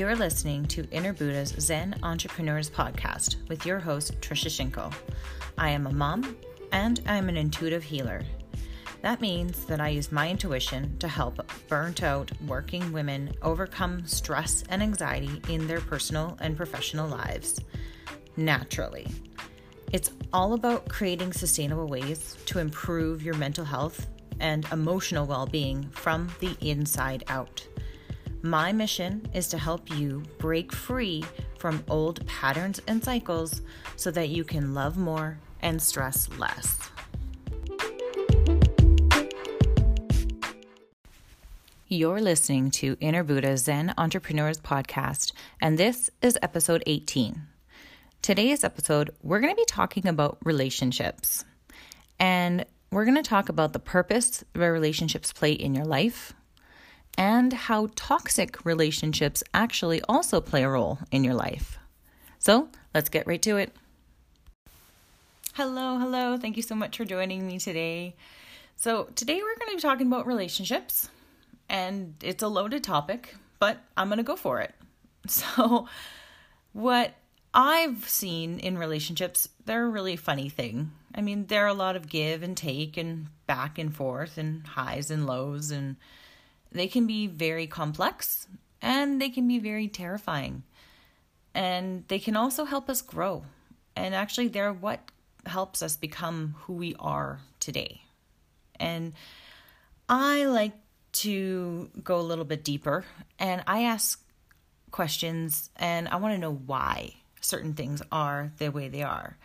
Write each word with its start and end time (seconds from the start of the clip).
You're 0.00 0.16
listening 0.16 0.64
to 0.68 0.88
Inner 0.92 1.12
Buddha's 1.12 1.54
Zen 1.60 1.94
Entrepreneurs 2.02 2.70
Podcast 2.70 3.36
with 3.50 3.66
your 3.66 3.78
host, 3.78 4.18
Trisha 4.22 4.48
Shinko. 4.48 4.90
I 5.58 5.68
am 5.68 5.86
a 5.86 5.92
mom 5.92 6.38
and 6.72 7.02
I'm 7.04 7.28
an 7.28 7.36
intuitive 7.36 7.82
healer. 7.82 8.22
That 9.02 9.20
means 9.20 9.66
that 9.66 9.78
I 9.78 9.90
use 9.90 10.10
my 10.10 10.30
intuition 10.30 10.96
to 11.00 11.06
help 11.06 11.46
burnt 11.68 12.02
out 12.02 12.30
working 12.46 12.92
women 12.92 13.34
overcome 13.42 14.06
stress 14.06 14.64
and 14.70 14.82
anxiety 14.82 15.42
in 15.50 15.66
their 15.66 15.82
personal 15.82 16.38
and 16.40 16.56
professional 16.56 17.06
lives 17.06 17.60
naturally. 18.38 19.06
It's 19.92 20.12
all 20.32 20.54
about 20.54 20.88
creating 20.88 21.34
sustainable 21.34 21.88
ways 21.88 22.38
to 22.46 22.58
improve 22.58 23.22
your 23.22 23.34
mental 23.34 23.66
health 23.66 24.06
and 24.40 24.64
emotional 24.72 25.26
well 25.26 25.44
being 25.44 25.90
from 25.90 26.30
the 26.40 26.56
inside 26.62 27.22
out. 27.28 27.66
My 28.42 28.72
mission 28.72 29.28
is 29.34 29.48
to 29.48 29.58
help 29.58 29.90
you 29.90 30.22
break 30.38 30.72
free 30.72 31.22
from 31.58 31.84
old 31.90 32.26
patterns 32.26 32.80
and 32.86 33.04
cycles 33.04 33.60
so 33.96 34.10
that 34.12 34.30
you 34.30 34.44
can 34.44 34.72
love 34.72 34.96
more 34.96 35.38
and 35.60 35.80
stress 35.82 36.26
less. 36.38 36.78
You're 41.86 42.22
listening 42.22 42.70
to 42.72 42.96
Inner 42.98 43.24
Buddha 43.24 43.58
Zen 43.58 43.92
Entrepreneurs 43.98 44.58
Podcast, 44.58 45.32
and 45.60 45.76
this 45.76 46.08
is 46.22 46.38
episode 46.40 46.82
18. 46.86 47.42
Today's 48.22 48.64
episode, 48.64 49.10
we're 49.22 49.40
going 49.40 49.52
to 49.52 49.56
be 49.56 49.66
talking 49.66 50.06
about 50.06 50.38
relationships. 50.44 51.44
And 52.18 52.64
we're 52.90 53.04
going 53.04 53.16
to 53.16 53.22
talk 53.22 53.50
about 53.50 53.74
the 53.74 53.78
purpose 53.78 54.44
that 54.54 54.72
relationships 54.72 55.30
play 55.30 55.52
in 55.52 55.74
your 55.74 55.84
life, 55.84 56.32
and 57.16 57.52
how 57.52 57.90
toxic 57.94 58.64
relationships 58.64 59.42
actually 59.52 60.00
also 60.08 60.40
play 60.40 60.62
a 60.62 60.68
role 60.68 60.98
in 61.10 61.24
your 61.24 61.34
life. 61.34 61.78
So 62.38 62.68
let's 62.94 63.08
get 63.08 63.26
right 63.26 63.42
to 63.42 63.56
it. 63.56 63.74
Hello, 65.54 65.98
hello. 65.98 66.38
Thank 66.38 66.56
you 66.56 66.62
so 66.62 66.74
much 66.74 66.96
for 66.96 67.04
joining 67.04 67.46
me 67.46 67.58
today. 67.58 68.14
So, 68.76 69.08
today 69.14 69.34
we're 69.34 69.56
going 69.56 69.70
to 69.70 69.76
be 69.76 69.82
talking 69.82 70.06
about 70.06 70.26
relationships, 70.26 71.10
and 71.68 72.14
it's 72.22 72.42
a 72.42 72.48
loaded 72.48 72.82
topic, 72.82 73.34
but 73.58 73.76
I'm 73.94 74.08
going 74.08 74.16
to 74.16 74.22
go 74.22 74.36
for 74.36 74.60
it. 74.60 74.74
So, 75.28 75.86
what 76.72 77.12
I've 77.52 78.08
seen 78.08 78.58
in 78.58 78.78
relationships, 78.78 79.48
they're 79.66 79.84
a 79.84 79.88
really 79.88 80.16
funny 80.16 80.48
thing. 80.48 80.92
I 81.14 81.20
mean, 81.20 81.46
there 81.46 81.64
are 81.64 81.68
a 81.68 81.74
lot 81.74 81.96
of 81.96 82.08
give 82.08 82.42
and 82.42 82.56
take 82.56 82.96
and 82.96 83.26
back 83.46 83.78
and 83.78 83.94
forth 83.94 84.38
and 84.38 84.66
highs 84.66 85.10
and 85.10 85.26
lows 85.26 85.70
and 85.70 85.96
they 86.72 86.88
can 86.88 87.06
be 87.06 87.26
very 87.26 87.66
complex 87.66 88.46
and 88.80 89.20
they 89.20 89.28
can 89.28 89.46
be 89.46 89.58
very 89.58 89.88
terrifying. 89.88 90.62
And 91.54 92.04
they 92.08 92.18
can 92.18 92.36
also 92.36 92.64
help 92.64 92.88
us 92.88 93.02
grow. 93.02 93.44
And 93.96 94.14
actually, 94.14 94.48
they're 94.48 94.72
what 94.72 95.10
helps 95.46 95.82
us 95.82 95.96
become 95.96 96.54
who 96.60 96.74
we 96.74 96.94
are 96.98 97.40
today. 97.58 98.02
And 98.78 99.14
I 100.08 100.44
like 100.44 100.72
to 101.12 101.90
go 102.02 102.20
a 102.20 102.22
little 102.22 102.44
bit 102.44 102.64
deeper 102.64 103.04
and 103.38 103.62
I 103.66 103.84
ask 103.84 104.22
questions 104.90 105.70
and 105.76 106.08
I 106.08 106.16
want 106.16 106.34
to 106.34 106.38
know 106.38 106.54
why 106.54 107.14
certain 107.40 107.74
things 107.74 108.02
are 108.12 108.52
the 108.58 108.70
way 108.70 108.88
they 108.88 109.02
are. 109.02 109.36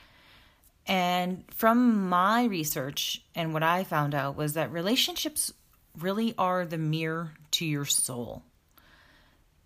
And 0.88 1.44
from 1.50 2.08
my 2.10 2.46
research 2.46 3.24
and 3.34 3.54
what 3.54 3.64
I 3.64 3.84
found 3.84 4.14
out 4.14 4.36
was 4.36 4.54
that 4.54 4.72
relationships 4.72 5.52
really 6.00 6.34
are 6.38 6.66
the 6.66 6.78
mirror 6.78 7.34
to 7.52 7.66
your 7.66 7.86
soul. 7.86 8.44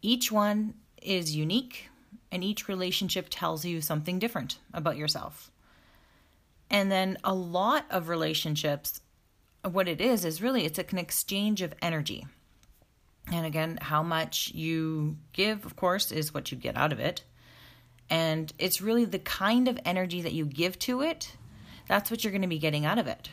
Each 0.01 0.31
one 0.31 0.75
is 1.01 1.35
unique, 1.35 1.89
and 2.31 2.43
each 2.43 2.67
relationship 2.67 3.27
tells 3.29 3.65
you 3.65 3.81
something 3.81 4.19
different 4.19 4.59
about 4.73 4.97
yourself. 4.97 5.51
And 6.69 6.91
then 6.91 7.17
a 7.23 7.33
lot 7.33 7.85
of 7.89 8.09
relationships, 8.09 9.01
what 9.63 9.87
it 9.87 9.99
is, 9.99 10.23
is 10.23 10.41
really 10.41 10.65
it's 10.65 10.79
an 10.79 10.97
exchange 10.97 11.61
of 11.61 11.73
energy. 11.81 12.27
And 13.31 13.45
again, 13.45 13.77
how 13.81 14.03
much 14.03 14.51
you 14.53 15.17
give, 15.33 15.65
of 15.65 15.75
course, 15.75 16.11
is 16.11 16.33
what 16.33 16.51
you 16.51 16.57
get 16.57 16.77
out 16.77 16.91
of 16.91 16.99
it. 16.99 17.23
And 18.09 18.51
it's 18.57 18.81
really 18.81 19.05
the 19.05 19.19
kind 19.19 19.67
of 19.67 19.79
energy 19.85 20.21
that 20.21 20.33
you 20.33 20.45
give 20.45 20.79
to 20.79 21.01
it, 21.01 21.35
that's 21.87 22.09
what 22.09 22.23
you're 22.23 22.31
going 22.31 22.41
to 22.41 22.47
be 22.47 22.59
getting 22.59 22.85
out 22.85 22.97
of 22.97 23.07
it. 23.07 23.29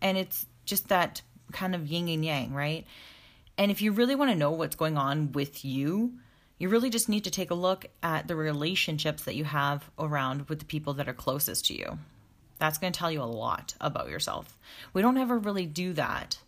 And 0.00 0.18
it's 0.18 0.46
just 0.64 0.88
that 0.88 1.22
kind 1.52 1.74
of 1.74 1.86
yin 1.86 2.08
and 2.08 2.24
yang, 2.24 2.52
right? 2.52 2.86
And 3.56 3.70
if 3.70 3.82
you 3.82 3.92
really 3.92 4.14
want 4.14 4.30
to 4.30 4.36
know 4.36 4.52
what's 4.52 4.76
going 4.76 4.96
on 4.96 5.32
with 5.32 5.64
you, 5.64 6.14
you 6.58 6.68
really 6.68 6.90
just 6.90 7.08
need 7.08 7.24
to 7.24 7.30
take 7.30 7.50
a 7.50 7.54
look 7.54 7.86
at 8.02 8.28
the 8.28 8.36
relationships 8.36 9.24
that 9.24 9.36
you 9.36 9.44
have 9.44 9.90
around 9.98 10.48
with 10.48 10.58
the 10.58 10.64
people 10.64 10.94
that 10.94 11.08
are 11.08 11.14
closest 11.14 11.66
to 11.66 11.74
you. 11.74 11.98
That's 12.58 12.78
going 12.78 12.92
to 12.92 12.98
tell 12.98 13.12
you 13.12 13.22
a 13.22 13.24
lot 13.24 13.74
about 13.80 14.08
yourself. 14.08 14.58
We 14.92 15.02
don't 15.02 15.18
ever 15.18 15.38
really 15.38 15.66
do 15.66 15.92
that, 15.94 16.38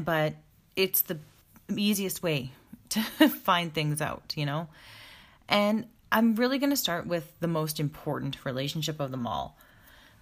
but 0.00 0.34
it's 0.74 1.02
the 1.02 1.18
easiest 1.74 2.22
way 2.22 2.52
to 2.90 3.00
find 3.28 3.72
things 3.72 4.00
out, 4.00 4.34
you 4.36 4.46
know? 4.46 4.68
And 5.48 5.86
I'm 6.10 6.34
really 6.34 6.58
going 6.58 6.70
to 6.70 6.76
start 6.76 7.06
with 7.06 7.32
the 7.40 7.48
most 7.48 7.80
important 7.80 8.44
relationship 8.44 9.00
of 9.00 9.10
them 9.10 9.26
all 9.26 9.56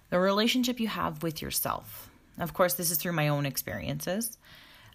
the 0.09 0.19
relationship 0.19 0.79
you 0.79 0.87
have 0.87 1.23
with 1.23 1.41
yourself. 1.41 2.07
Of 2.39 2.53
course, 2.53 2.73
this 2.73 2.91
is 2.91 2.97
through 2.97 3.13
my 3.13 3.27
own 3.27 3.45
experiences. 3.45 4.37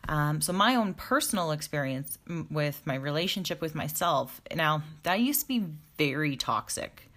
Um, 0.08 0.40
so, 0.40 0.52
my 0.52 0.76
own 0.76 0.94
personal 0.94 1.50
experience 1.50 2.18
with 2.50 2.80
my 2.86 2.94
relationship 2.94 3.60
with 3.60 3.74
myself, 3.74 4.40
now, 4.54 4.82
that 5.02 5.20
used 5.20 5.42
to 5.42 5.48
be 5.48 5.66
very 5.96 6.36
toxic. 6.36 7.10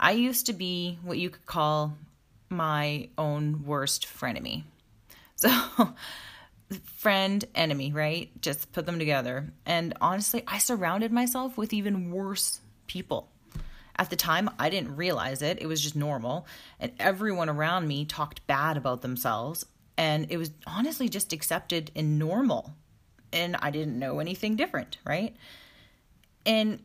I 0.00 0.12
used 0.12 0.46
to 0.46 0.52
be 0.52 0.98
what 1.02 1.18
you 1.18 1.30
could 1.30 1.46
call 1.46 1.96
my 2.48 3.08
own 3.16 3.64
worst 3.64 4.06
frenemy. 4.06 4.64
So, 5.40 5.94
friend, 6.96 7.44
enemy, 7.54 7.92
right? 7.92 8.28
Just 8.42 8.72
put 8.72 8.86
them 8.86 8.98
together. 8.98 9.52
And 9.64 9.94
honestly, 10.00 10.42
I 10.48 10.58
surrounded 10.58 11.12
myself 11.12 11.56
with 11.56 11.72
even 11.72 12.10
worse 12.10 12.58
people. 12.88 13.28
At 13.98 14.10
the 14.10 14.16
time, 14.16 14.48
I 14.58 14.70
didn't 14.70 14.94
realize 14.94 15.42
it. 15.42 15.60
It 15.60 15.66
was 15.66 15.80
just 15.80 15.96
normal. 15.96 16.46
And 16.78 16.92
everyone 17.00 17.48
around 17.48 17.88
me 17.88 18.04
talked 18.04 18.46
bad 18.46 18.76
about 18.76 19.02
themselves. 19.02 19.66
And 19.96 20.26
it 20.30 20.36
was 20.36 20.50
honestly 20.66 21.08
just 21.08 21.32
accepted 21.32 21.90
and 21.96 22.18
normal. 22.18 22.74
And 23.32 23.56
I 23.56 23.70
didn't 23.70 23.98
know 23.98 24.20
anything 24.20 24.54
different, 24.54 24.98
right? 25.04 25.34
And 26.46 26.80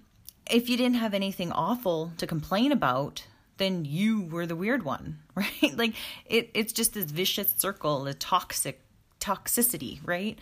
if 0.49 0.69
you 0.69 0.75
didn't 0.75 0.95
have 0.95 1.13
anything 1.13 1.51
awful 1.51 2.11
to 2.17 2.25
complain 2.25 2.71
about, 2.71 3.27
then 3.57 3.85
you 3.85 4.23
were 4.23 4.47
the 4.47 4.55
weird 4.55 4.83
one, 4.83 5.19
right? 5.35 5.77
like 5.77 5.93
it, 6.25 6.49
it's 6.55 6.73
just 6.73 6.93
this 6.93 7.11
vicious 7.11 7.53
circle, 7.57 8.07
a 8.07 8.13
toxic 8.15 8.81
toxicity, 9.19 9.99
right? 10.03 10.39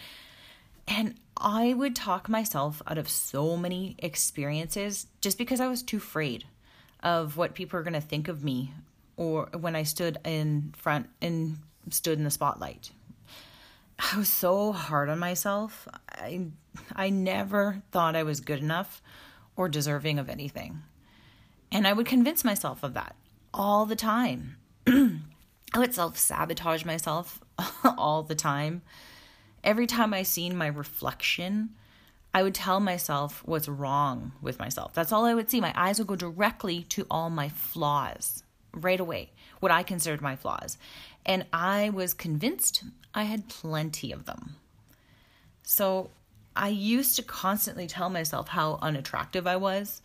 And 0.88 1.16
I 1.38 1.74
would 1.74 1.96
talk 1.96 2.30
myself 2.30 2.82
out 2.88 2.98
of 2.98 3.10
so 3.10 3.58
many 3.58 3.96
experiences 4.00 5.08
just 5.20 5.38
because 5.38 5.60
I 5.60 5.68
was 5.68 5.84
too 5.84 5.98
afraid 5.98 6.46
of 7.04 7.38
what 7.38 7.56
people 7.56 7.80
are 7.80 7.84
going 7.84 7.94
to 7.94 8.02
think 8.02 8.28
of 8.28 8.44
me 8.44 8.74
or 9.18 9.50
when 9.58 9.76
I 9.76 9.84
stood 9.84 10.18
in 10.24 10.74
front 10.78 11.10
and 11.22 11.58
stood 11.90 12.18
in 12.18 12.24
the 12.24 12.32
spotlight. 12.32 12.92
I 14.00 14.18
was 14.18 14.30
so 14.30 14.72
hard 14.72 15.10
on 15.10 15.20
myself. 15.20 15.88
I 16.10 16.48
I 16.96 17.10
never 17.10 17.84
thought 17.92 18.16
I 18.16 18.24
was 18.24 18.40
good 18.40 18.60
enough 18.60 19.02
or 19.56 19.70
deserving 19.70 20.18
of 20.18 20.30
anything. 20.30 20.82
And 21.72 21.88
I 21.88 21.94
would 21.94 22.06
convince 22.06 22.44
myself 22.44 22.84
of 22.84 22.94
that 22.96 23.16
all 23.54 23.86
the 23.86 23.96
time. 23.96 24.58
I 24.88 25.78
would 25.78 25.94
self 25.94 26.18
sabotage 26.18 26.84
myself 26.84 27.40
all 27.98 28.24
the 28.24 28.36
time. 28.36 28.82
Every 29.64 29.88
time 29.88 30.14
I 30.14 30.24
seen 30.24 30.58
my 30.58 30.68
reflection, 30.68 31.70
I 32.34 32.44
would 32.44 32.56
tell 32.56 32.80
myself 32.80 33.42
what's 33.46 33.68
wrong 33.68 34.32
with 34.42 34.60
myself. 34.60 34.94
That's 34.94 35.12
all 35.12 35.26
I 35.26 35.34
would 35.34 35.50
see. 35.50 35.60
My 35.60 35.74
eyes 35.76 36.00
would 36.00 36.08
go 36.08 36.16
directly 36.16 36.84
to 36.90 37.06
all 37.12 37.30
my 37.30 37.50
flaws 37.50 38.44
right 38.74 39.00
away, 39.00 39.32
what 39.60 39.72
I 39.72 39.84
considered 39.84 40.22
my 40.22 40.36
flaws. 40.36 40.78
And 41.26 41.46
I 41.52 41.90
was 41.90 42.14
convinced 42.14 42.84
I 43.14 43.24
had 43.24 43.50
plenty 43.50 44.12
of 44.12 44.26
them. 44.26 44.56
So 45.64 46.12
I 46.56 46.70
used 46.70 47.16
to 47.18 47.24
constantly 47.24 47.88
tell 47.88 48.10
myself 48.10 48.50
how 48.50 48.80
unattractive 48.82 49.46
I 49.46 49.58
was 49.58 50.02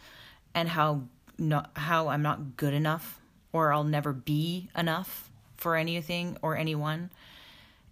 and 0.55 0.69
how 0.69 1.03
not 1.39 1.71
how 1.77 2.09
I'm 2.09 2.23
not 2.23 2.57
good 2.57 2.75
enough 2.75 3.21
or 3.53 3.73
I'll 3.73 3.85
never 3.85 4.13
be 4.13 4.69
enough 4.77 5.31
for 5.57 5.77
anything 5.77 6.39
or 6.43 6.57
anyone. 6.57 7.11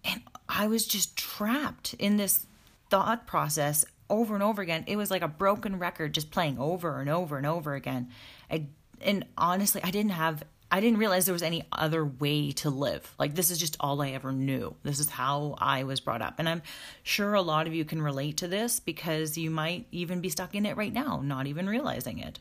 And 0.04 0.22
I 0.48 0.66
was 0.66 0.86
just 0.86 1.16
trapped 1.16 1.94
in 1.94 2.16
this 2.16 2.46
thought 2.90 3.26
process 3.26 3.84
over 4.10 4.34
and 4.34 4.42
over 4.42 4.62
again. 4.62 4.84
It 4.86 4.96
was 4.96 5.10
like 5.10 5.22
a 5.22 5.28
broken 5.28 5.78
record 5.78 6.14
just 6.14 6.30
playing 6.30 6.58
over 6.58 7.00
and 7.00 7.10
over 7.10 7.36
and 7.36 7.46
over 7.46 7.74
again. 7.74 8.08
I 8.50 8.66
and 9.00 9.26
honestly, 9.36 9.80
I 9.84 9.90
didn't 9.90 10.12
have 10.12 10.44
I 10.70 10.80
didn't 10.80 10.98
realize 10.98 11.24
there 11.24 11.32
was 11.32 11.42
any 11.42 11.62
other 11.70 12.04
way 12.04 12.50
to 12.52 12.68
live. 12.68 13.14
Like, 13.16 13.36
this 13.36 13.52
is 13.52 13.58
just 13.58 13.76
all 13.78 14.02
I 14.02 14.10
ever 14.10 14.32
knew. 14.32 14.74
This 14.82 14.98
is 14.98 15.08
how 15.08 15.54
I 15.58 15.84
was 15.84 16.00
brought 16.00 16.20
up. 16.20 16.34
And 16.38 16.48
I'm 16.48 16.62
sure 17.04 17.34
a 17.34 17.42
lot 17.42 17.68
of 17.68 17.74
you 17.74 17.84
can 17.84 18.02
relate 18.02 18.38
to 18.38 18.48
this 18.48 18.80
because 18.80 19.38
you 19.38 19.50
might 19.50 19.86
even 19.92 20.20
be 20.20 20.30
stuck 20.30 20.52
in 20.52 20.66
it 20.66 20.76
right 20.76 20.92
now, 20.92 21.20
not 21.22 21.46
even 21.46 21.68
realizing 21.68 22.18
it. 22.18 22.40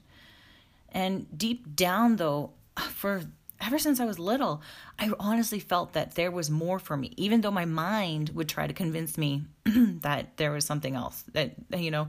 And 0.91 1.27
deep 1.37 1.75
down, 1.75 2.15
though, 2.15 2.51
for 2.75 3.21
ever 3.65 3.79
since 3.79 3.99
I 3.99 4.05
was 4.05 4.19
little, 4.19 4.61
I 4.99 5.11
honestly 5.19 5.59
felt 5.59 5.93
that 5.93 6.15
there 6.15 6.31
was 6.31 6.49
more 6.49 6.79
for 6.79 6.97
me, 6.97 7.13
even 7.17 7.41
though 7.41 7.51
my 7.51 7.65
mind 7.65 8.29
would 8.29 8.49
try 8.49 8.67
to 8.67 8.73
convince 8.73 9.17
me 9.17 9.43
that 9.65 10.37
there 10.37 10.51
was 10.51 10.65
something 10.65 10.95
else, 10.95 11.23
that, 11.33 11.53
you 11.75 11.91
know, 11.91 12.07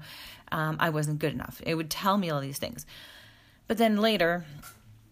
um, 0.53 0.77
I 0.81 0.91
wasn't 0.91 1.19
good 1.19 1.33
enough. 1.33 1.61
It 1.65 1.75
would 1.75 1.91
tell 1.91 2.17
me 2.17 2.31
all 2.31 2.41
these 2.41 2.59
things. 2.59 2.87
But 3.67 3.79
then 3.79 3.97
later, 3.97 4.45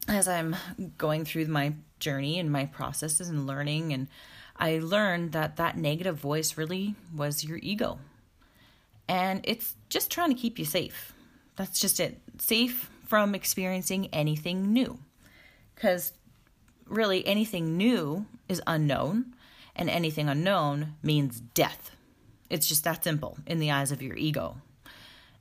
as 0.09 0.29
I'm 0.29 0.57
going 0.99 1.25
through 1.25 1.47
my 1.47 1.75
journey 2.01 2.39
and 2.39 2.51
my 2.51 2.67
processes 2.67 3.29
and 3.29 3.47
learning, 3.47 3.93
and 3.93 4.09
I 4.57 4.79
learned 4.79 5.33
that 5.33 5.57
that 5.57 5.77
negative 5.77 6.17
voice 6.17 6.57
really 6.57 6.95
was 7.15 7.45
your 7.45 7.59
ego. 7.63 7.99
And 9.09 9.41
it's 9.45 9.75
just 9.89 10.11
trying 10.11 10.31
to 10.31 10.41
keep 10.41 10.59
you 10.59 10.65
safe. 10.65 11.13
That's 11.57 11.81
just 11.81 12.01
it. 12.01 12.21
Safe 12.39 12.91
from 13.07 13.35
experiencing 13.35 14.09
anything 14.13 14.73
new. 14.73 14.99
Because 15.75 16.13
really, 16.87 17.27
anything 17.27 17.77
new 17.77 18.27
is 18.49 18.63
unknown, 18.67 19.35
and 19.75 19.89
anything 19.89 20.29
unknown 20.29 20.95
means 21.03 21.41
death. 21.41 21.91
It's 22.51 22.67
just 22.67 22.85
that 22.85 23.05
simple 23.05 23.39
in 23.47 23.59
the 23.59 23.71
eyes 23.71 23.93
of 23.93 24.03
your 24.03 24.17
ego. 24.17 24.57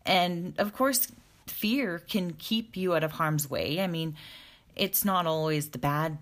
And 0.05 0.53
of 0.57 0.73
course, 0.73 1.07
fear 1.47 1.99
can 1.99 2.33
keep 2.33 2.77
you 2.77 2.95
out 2.95 3.03
of 3.03 3.13
harm's 3.13 3.49
way. 3.49 3.81
I 3.81 3.87
mean, 3.87 4.15
it's 4.75 5.03
not 5.03 5.25
always 5.25 5.69
the 5.69 5.77
bad 5.77 6.17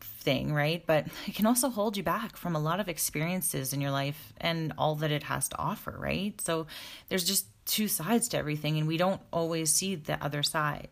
thing, 0.00 0.52
right? 0.52 0.84
But 0.86 1.06
it 1.26 1.34
can 1.34 1.46
also 1.46 1.70
hold 1.70 1.96
you 1.96 2.02
back 2.02 2.36
from 2.36 2.54
a 2.54 2.60
lot 2.60 2.80
of 2.80 2.88
experiences 2.88 3.72
in 3.72 3.80
your 3.80 3.90
life 3.90 4.32
and 4.38 4.74
all 4.76 4.94
that 4.96 5.10
it 5.10 5.22
has 5.24 5.48
to 5.48 5.58
offer, 5.58 5.96
right? 5.98 6.38
So 6.40 6.66
there's 7.08 7.24
just 7.24 7.46
two 7.64 7.88
sides 7.88 8.28
to 8.28 8.38
everything, 8.38 8.78
and 8.78 8.86
we 8.86 8.96
don't 8.98 9.20
always 9.32 9.72
see 9.72 9.94
the 9.94 10.22
other 10.22 10.42
side. 10.42 10.88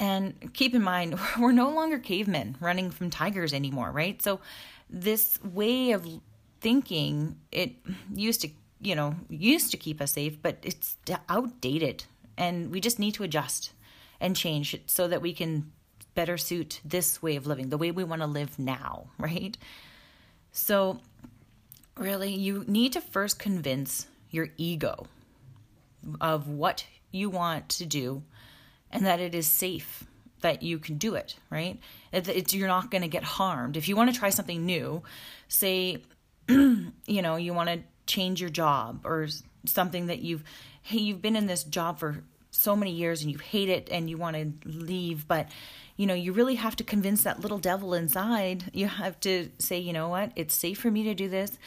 And 0.00 0.52
keep 0.54 0.74
in 0.74 0.82
mind, 0.82 1.18
we're 1.38 1.52
no 1.52 1.70
longer 1.70 1.98
cavemen 1.98 2.56
running 2.60 2.90
from 2.90 3.10
tigers 3.10 3.52
anymore, 3.52 3.90
right? 3.90 4.20
So 4.22 4.40
this 4.88 5.42
way 5.42 5.92
of 5.92 6.06
thinking, 6.60 7.36
it 7.52 7.72
used 8.14 8.40
to, 8.42 8.50
you 8.80 8.94
know, 8.94 9.14
used 9.28 9.70
to 9.72 9.76
keep 9.76 10.00
us 10.00 10.12
safe, 10.12 10.40
but 10.40 10.58
it's 10.62 10.96
outdated, 11.28 12.04
and 12.36 12.70
we 12.70 12.80
just 12.80 12.98
need 12.98 13.14
to 13.14 13.24
adjust 13.24 13.72
and 14.20 14.34
change 14.34 14.74
it 14.74 14.90
so 14.90 15.08
that 15.08 15.22
we 15.22 15.32
can 15.32 15.70
better 16.14 16.36
suit 16.36 16.80
this 16.84 17.22
way 17.22 17.36
of 17.36 17.46
living, 17.46 17.68
the 17.68 17.78
way 17.78 17.90
we 17.90 18.02
want 18.02 18.22
to 18.22 18.26
live 18.26 18.58
now, 18.58 19.06
right? 19.18 19.56
So, 20.50 21.00
really, 21.96 22.34
you 22.34 22.64
need 22.66 22.92
to 22.94 23.00
first 23.00 23.38
convince 23.38 24.06
your 24.30 24.48
ego 24.56 25.06
of 26.20 26.48
what 26.48 26.86
you 27.10 27.30
want 27.30 27.68
to 27.68 27.86
do 27.86 28.22
and 28.90 29.06
that 29.06 29.20
it 29.20 29.34
is 29.34 29.46
safe 29.46 30.04
that 30.40 30.62
you 30.62 30.78
can 30.78 30.98
do 30.98 31.14
it, 31.14 31.36
right? 31.50 31.80
You're 32.12 32.68
not 32.68 32.90
going 32.90 33.02
to 33.02 33.08
get 33.08 33.24
harmed. 33.24 33.76
If 33.76 33.88
you 33.88 33.96
want 33.96 34.12
to 34.12 34.18
try 34.18 34.30
something 34.30 34.64
new, 34.64 35.02
say, 35.48 36.02
you 36.48 36.92
know, 37.06 37.36
you 37.36 37.52
want 37.52 37.68
to 37.70 37.80
change 38.06 38.40
your 38.40 38.50
job 38.50 39.00
or 39.04 39.28
something 39.66 40.06
that 40.06 40.20
you've, 40.20 40.44
hey, 40.82 40.98
you've 40.98 41.22
been 41.22 41.36
in 41.36 41.46
this 41.46 41.64
job 41.64 41.98
for 41.98 42.22
so 42.50 42.74
many 42.74 42.92
years 42.92 43.22
and 43.22 43.30
you 43.30 43.38
hate 43.38 43.68
it 43.68 43.88
and 43.90 44.08
you 44.08 44.16
want 44.16 44.36
to 44.36 44.68
leave, 44.68 45.28
but 45.28 45.48
you 45.96 46.06
know, 46.06 46.14
you 46.14 46.32
really 46.32 46.54
have 46.54 46.76
to 46.76 46.84
convince 46.84 47.24
that 47.24 47.40
little 47.40 47.58
devil 47.58 47.92
inside. 47.92 48.70
You 48.72 48.86
have 48.86 49.18
to 49.20 49.50
say, 49.58 49.78
you 49.78 49.92
know 49.92 50.08
what, 50.08 50.32
it's 50.36 50.54
safe 50.54 50.78
for 50.78 50.90
me 50.90 51.02
to 51.04 51.14
do 51.14 51.28
this, 51.28 51.58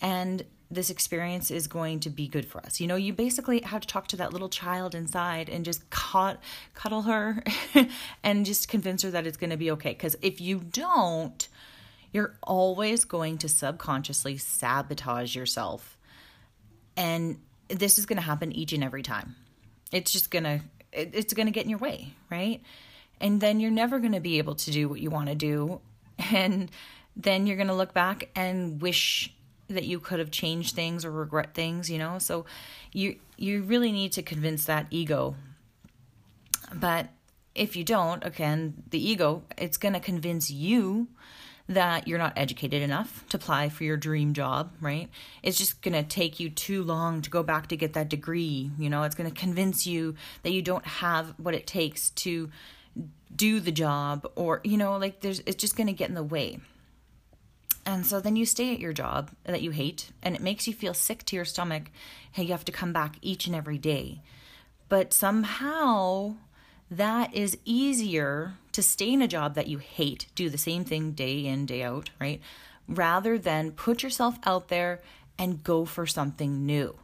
and 0.00 0.44
this 0.70 0.90
experience 0.90 1.50
is 1.50 1.66
going 1.66 2.00
to 2.00 2.10
be 2.10 2.28
good 2.28 2.46
for 2.46 2.64
us. 2.64 2.80
You 2.80 2.86
know, 2.86 2.96
you 2.96 3.12
basically 3.12 3.60
have 3.62 3.80
to 3.80 3.88
talk 3.88 4.06
to 4.08 4.16
that 4.16 4.32
little 4.32 4.48
child 4.48 4.94
inside 4.94 5.48
and 5.48 5.64
just 5.64 5.88
cuddle 5.90 7.02
her 7.02 7.42
and 8.22 8.46
just 8.46 8.68
convince 8.68 9.02
her 9.02 9.10
that 9.10 9.26
it's 9.26 9.36
going 9.36 9.50
to 9.50 9.56
be 9.56 9.70
okay. 9.72 9.90
Because 9.90 10.16
if 10.22 10.40
you 10.40 10.60
don't, 10.60 11.48
you're 12.12 12.36
always 12.42 13.04
going 13.04 13.38
to 13.38 13.48
subconsciously 13.48 14.36
sabotage 14.36 15.34
yourself. 15.34 15.98
And 16.96 17.40
this 17.68 17.98
is 17.98 18.06
going 18.06 18.18
to 18.18 18.22
happen 18.22 18.52
each 18.52 18.72
and 18.72 18.84
every 18.84 19.02
time. 19.02 19.36
It's 19.92 20.12
just 20.12 20.30
going 20.30 20.44
to 20.44 20.60
it's 20.92 21.34
going 21.34 21.46
to 21.46 21.52
get 21.52 21.64
in 21.64 21.70
your 21.70 21.78
way, 21.78 22.14
right? 22.30 22.60
and 23.20 23.40
then 23.40 23.60
you're 23.60 23.70
never 23.70 23.98
going 23.98 24.12
to 24.12 24.20
be 24.20 24.38
able 24.38 24.54
to 24.54 24.70
do 24.70 24.88
what 24.88 25.00
you 25.00 25.10
want 25.10 25.28
to 25.28 25.34
do 25.34 25.80
and 26.32 26.70
then 27.16 27.46
you're 27.46 27.56
going 27.56 27.68
to 27.68 27.74
look 27.74 27.92
back 27.92 28.30
and 28.34 28.80
wish 28.80 29.32
that 29.74 29.84
you 29.84 30.00
could 30.00 30.18
have 30.18 30.30
changed 30.30 30.74
things 30.74 31.04
or 31.04 31.10
regret 31.10 31.54
things 31.54 31.90
you 31.90 31.98
know 31.98 32.18
so 32.18 32.44
you 32.92 33.16
you 33.36 33.62
really 33.62 33.92
need 33.92 34.12
to 34.12 34.22
convince 34.22 34.64
that 34.64 34.86
ego 34.90 35.34
but 36.74 37.08
if 37.54 37.76
you 37.76 37.84
don't 37.84 38.24
again 38.24 38.82
the 38.90 39.10
ego 39.10 39.42
it's 39.56 39.76
going 39.76 39.94
to 39.94 40.00
convince 40.00 40.50
you 40.50 41.08
that 41.70 42.08
you're 42.08 42.18
not 42.18 42.32
educated 42.36 42.82
enough 42.82 43.24
to 43.28 43.36
apply 43.36 43.68
for 43.68 43.84
your 43.84 43.96
dream 43.96 44.32
job, 44.32 44.72
right? 44.80 45.08
It's 45.40 45.56
just 45.56 45.80
going 45.82 45.94
to 45.94 46.02
take 46.02 46.40
you 46.40 46.50
too 46.50 46.82
long 46.82 47.22
to 47.22 47.30
go 47.30 47.44
back 47.44 47.68
to 47.68 47.76
get 47.76 47.92
that 47.92 48.08
degree. 48.08 48.72
You 48.76 48.90
know, 48.90 49.04
it's 49.04 49.14
going 49.14 49.30
to 49.30 49.40
convince 49.40 49.86
you 49.86 50.16
that 50.42 50.50
you 50.50 50.62
don't 50.62 50.84
have 50.84 51.32
what 51.38 51.54
it 51.54 51.68
takes 51.68 52.10
to 52.10 52.50
do 53.34 53.60
the 53.60 53.70
job 53.70 54.28
or 54.34 54.60
you 54.64 54.76
know 54.76 54.96
like 54.96 55.20
there's 55.20 55.40
it's 55.46 55.56
just 55.56 55.76
going 55.76 55.86
to 55.86 55.92
get 55.92 56.08
in 56.08 56.16
the 56.16 56.22
way 56.22 56.58
and 57.90 58.06
so 58.06 58.20
then 58.20 58.36
you 58.36 58.46
stay 58.46 58.72
at 58.72 58.78
your 58.78 58.92
job 58.92 59.32
that 59.42 59.62
you 59.62 59.72
hate 59.72 60.12
and 60.22 60.36
it 60.36 60.40
makes 60.40 60.68
you 60.68 60.72
feel 60.72 60.94
sick 60.94 61.24
to 61.24 61.34
your 61.34 61.44
stomach 61.44 61.90
hey 62.30 62.44
you 62.44 62.52
have 62.52 62.64
to 62.64 62.70
come 62.70 62.92
back 62.92 63.16
each 63.20 63.48
and 63.48 63.56
every 63.56 63.78
day. 63.78 64.22
But 64.88 65.12
somehow 65.12 66.36
that 66.88 67.34
is 67.34 67.58
easier 67.64 68.54
to 68.70 68.82
stay 68.82 69.12
in 69.12 69.22
a 69.22 69.28
job 69.28 69.56
that 69.56 69.66
you 69.66 69.78
hate 69.78 70.28
do 70.36 70.48
the 70.48 70.56
same 70.56 70.84
thing 70.84 71.10
day 71.10 71.44
in 71.44 71.66
day 71.66 71.82
out 71.82 72.10
right? 72.20 72.40
Rather 72.86 73.36
than 73.36 73.72
put 73.72 74.04
yourself 74.04 74.38
out 74.44 74.68
there 74.68 75.00
and 75.36 75.64
go 75.64 75.84
for 75.84 76.06
something 76.06 76.64
new. 76.64 76.96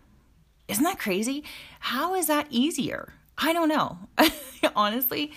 Isn't 0.69 0.85
that 0.85 1.01
crazy? 1.01 1.43
How 1.81 2.15
is 2.15 2.29
that 2.29 2.47
easier? 2.51 3.13
I 3.37 3.53
don't 3.53 3.69
know. 3.69 3.99
Honestly 4.77 5.33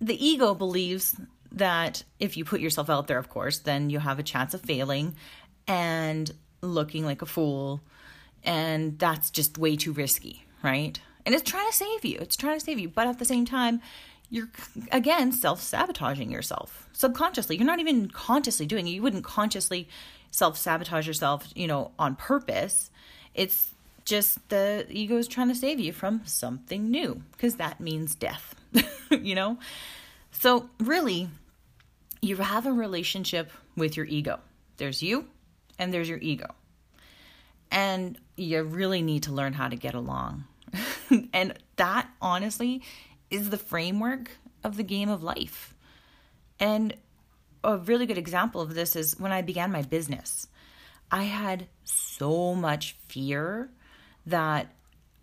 the 0.00 0.24
ego 0.24 0.54
believes 0.54 1.16
that 1.52 2.04
if 2.18 2.36
you 2.36 2.44
put 2.44 2.60
yourself 2.60 2.90
out 2.90 3.06
there, 3.06 3.18
of 3.18 3.28
course, 3.28 3.58
then 3.58 3.90
you 3.90 3.98
have 3.98 4.18
a 4.18 4.22
chance 4.22 4.54
of 4.54 4.60
failing 4.60 5.14
and 5.66 6.32
looking 6.60 7.04
like 7.04 7.22
a 7.22 7.26
fool. 7.26 7.80
And 8.44 8.98
that's 8.98 9.30
just 9.30 9.58
way 9.58 9.76
too 9.76 9.92
risky, 9.92 10.44
right? 10.62 10.98
And 11.26 11.34
it's 11.34 11.48
trying 11.48 11.68
to 11.68 11.74
save 11.74 12.04
you. 12.04 12.18
It's 12.20 12.36
trying 12.36 12.58
to 12.58 12.64
save 12.64 12.78
you. 12.78 12.88
But 12.88 13.06
at 13.06 13.18
the 13.18 13.24
same 13.24 13.44
time, 13.44 13.80
you're 14.30 14.48
again 14.92 15.32
self 15.32 15.60
sabotaging 15.60 16.30
yourself 16.30 16.88
subconsciously. 16.92 17.56
You're 17.56 17.66
not 17.66 17.80
even 17.80 18.08
consciously 18.08 18.66
doing 18.66 18.86
it. 18.86 18.90
You 18.90 19.02
wouldn't 19.02 19.24
consciously 19.24 19.88
self 20.30 20.58
sabotage 20.58 21.06
yourself, 21.06 21.46
you 21.54 21.66
know, 21.66 21.92
on 21.98 22.16
purpose. 22.16 22.90
It's 23.34 23.72
just 24.04 24.48
the 24.48 24.86
ego 24.88 25.16
is 25.16 25.28
trying 25.28 25.48
to 25.48 25.54
save 25.54 25.80
you 25.80 25.92
from 25.92 26.22
something 26.24 26.90
new 26.90 27.22
because 27.32 27.56
that 27.56 27.80
means 27.80 28.14
death. 28.14 28.54
you 29.10 29.34
know? 29.34 29.58
So, 30.40 30.70
really, 30.78 31.28
you 32.22 32.36
have 32.36 32.64
a 32.64 32.72
relationship 32.72 33.50
with 33.76 33.96
your 33.96 34.06
ego. 34.06 34.38
There's 34.76 35.02
you 35.02 35.26
and 35.80 35.92
there's 35.92 36.08
your 36.08 36.20
ego. 36.20 36.46
And 37.72 38.16
you 38.36 38.62
really 38.62 39.02
need 39.02 39.24
to 39.24 39.32
learn 39.32 39.52
how 39.52 39.68
to 39.68 39.74
get 39.74 39.94
along. 39.94 40.44
and 41.32 41.54
that, 41.74 42.08
honestly, 42.22 42.82
is 43.32 43.50
the 43.50 43.58
framework 43.58 44.30
of 44.62 44.76
the 44.76 44.84
game 44.84 45.08
of 45.08 45.24
life. 45.24 45.74
And 46.60 46.94
a 47.64 47.76
really 47.76 48.06
good 48.06 48.16
example 48.16 48.60
of 48.60 48.74
this 48.74 48.94
is 48.94 49.18
when 49.18 49.32
I 49.32 49.42
began 49.42 49.72
my 49.72 49.82
business. 49.82 50.46
I 51.10 51.24
had 51.24 51.66
so 51.82 52.54
much 52.54 52.94
fear 53.08 53.70
that 54.26 54.72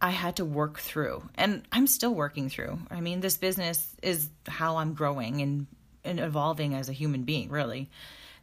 I 0.01 0.11
had 0.11 0.35
to 0.37 0.45
work 0.45 0.79
through, 0.79 1.29
and 1.35 1.63
I'm 1.71 1.87
still 1.87 2.13
working 2.13 2.49
through. 2.49 2.79
I 2.91 3.01
mean, 3.01 3.21
this 3.21 3.37
business 3.37 3.95
is 4.03 4.29
how 4.47 4.77
I'm 4.77 4.93
growing 4.93 5.41
and, 5.41 5.67
and 6.03 6.19
evolving 6.19 6.73
as 6.73 6.89
a 6.89 6.93
human 6.93 7.23
being, 7.23 7.49
really. 7.49 7.89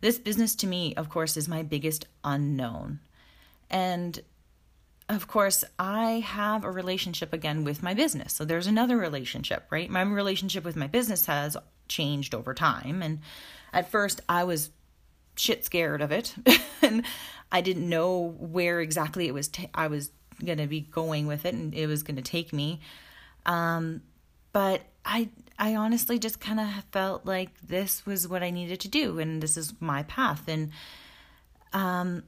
This 0.00 0.18
business 0.18 0.54
to 0.56 0.66
me, 0.66 0.94
of 0.94 1.08
course, 1.08 1.36
is 1.36 1.48
my 1.48 1.62
biggest 1.62 2.06
unknown. 2.24 3.00
And 3.70 4.20
of 5.08 5.28
course, 5.28 5.64
I 5.78 6.20
have 6.20 6.64
a 6.64 6.70
relationship 6.70 7.32
again 7.32 7.64
with 7.64 7.82
my 7.82 7.94
business. 7.94 8.32
So 8.32 8.44
there's 8.44 8.66
another 8.66 8.96
relationship, 8.96 9.66
right? 9.70 9.90
My 9.90 10.02
relationship 10.02 10.64
with 10.64 10.76
my 10.76 10.86
business 10.86 11.26
has 11.26 11.56
changed 11.88 12.34
over 12.34 12.54
time. 12.54 13.02
And 13.02 13.20
at 13.72 13.90
first, 13.90 14.20
I 14.28 14.44
was 14.44 14.70
shit 15.36 15.64
scared 15.64 16.00
of 16.00 16.12
it. 16.12 16.34
and 16.82 17.04
I 17.50 17.60
didn't 17.60 17.88
know 17.88 18.34
where 18.38 18.80
exactly 18.80 19.28
it 19.28 19.34
was, 19.34 19.48
t- 19.48 19.68
I 19.74 19.88
was 19.88 20.10
going 20.44 20.58
to 20.58 20.66
be 20.66 20.80
going 20.80 21.26
with 21.26 21.44
it 21.44 21.54
and 21.54 21.74
it 21.74 21.86
was 21.86 22.02
going 22.02 22.16
to 22.16 22.22
take 22.22 22.52
me. 22.52 22.80
Um, 23.46 24.02
but 24.52 24.82
I 25.04 25.28
I 25.58 25.76
honestly 25.76 26.18
just 26.18 26.40
kind 26.40 26.60
of 26.60 26.68
felt 26.92 27.24
like 27.26 27.50
this 27.60 28.04
was 28.06 28.26
what 28.26 28.42
I 28.42 28.50
needed 28.50 28.80
to 28.80 28.88
do 28.88 29.18
and 29.18 29.42
this 29.42 29.56
is 29.56 29.74
my 29.80 30.02
path. 30.04 30.48
And, 30.48 30.72
um, 31.72 32.24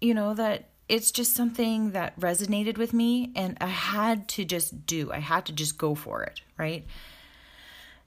you 0.00 0.14
know, 0.14 0.34
that 0.34 0.70
it's 0.88 1.10
just 1.10 1.34
something 1.34 1.92
that 1.92 2.18
resonated 2.18 2.78
with 2.78 2.92
me 2.92 3.32
and 3.36 3.56
I 3.60 3.66
had 3.66 4.28
to 4.28 4.44
just 4.44 4.86
do, 4.86 5.12
I 5.12 5.18
had 5.18 5.46
to 5.46 5.52
just 5.52 5.78
go 5.78 5.94
for 5.94 6.22
it, 6.22 6.40
right? 6.58 6.86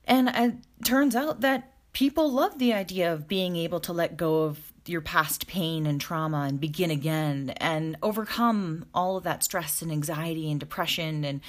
And 0.05 0.29
it 0.29 0.55
turns 0.85 1.15
out 1.15 1.41
that 1.41 1.73
people 1.93 2.31
love 2.31 2.59
the 2.59 2.73
idea 2.73 3.11
of 3.11 3.27
being 3.27 3.55
able 3.55 3.79
to 3.81 3.93
let 3.93 4.17
go 4.17 4.43
of 4.43 4.73
your 4.87 5.01
past 5.01 5.47
pain 5.47 5.85
and 5.85 5.99
trauma 5.99 6.41
and 6.41 6.59
begin 6.59 6.91
again 6.91 7.51
and 7.57 7.97
overcome 8.03 8.85
all 8.93 9.17
of 9.17 9.23
that 9.23 9.43
stress 9.43 9.81
and 9.81 9.91
anxiety 9.91 10.51
and 10.51 10.59
depression 10.59 11.23
and 11.23 11.41